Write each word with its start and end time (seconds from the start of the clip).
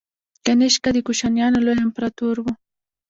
کنیشکا 0.45 0.89
د 0.93 0.97
کوشانیانو 1.07 1.63
لوی 1.65 1.79
امپراتور 1.85 2.35
و 2.41 2.45